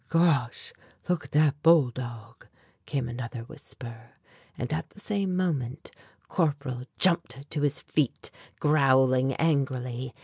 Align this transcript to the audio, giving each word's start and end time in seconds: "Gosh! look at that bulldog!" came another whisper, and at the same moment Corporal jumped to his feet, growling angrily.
"Gosh! 0.09 0.73
look 1.07 1.25
at 1.25 1.31
that 1.33 1.61
bulldog!" 1.61 2.47
came 2.87 3.07
another 3.07 3.41
whisper, 3.43 4.13
and 4.57 4.73
at 4.73 4.89
the 4.89 4.99
same 4.99 5.35
moment 5.35 5.91
Corporal 6.27 6.85
jumped 6.97 7.47
to 7.51 7.61
his 7.61 7.79
feet, 7.81 8.31
growling 8.59 9.33
angrily. 9.33 10.15